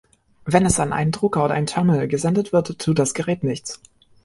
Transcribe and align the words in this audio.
Wenn 0.45 0.65
es 0.65 0.79
an 0.79 0.93
einen 0.93 1.11
Drucker 1.11 1.45
oder 1.45 1.53
ein 1.53 1.67
Terminal 1.67 2.07
gesendet 2.07 2.51
wird, 2.53 2.79
tut 2.79 2.97
das 2.97 3.13
Gerät 3.13 3.43
nichts. 3.43 3.79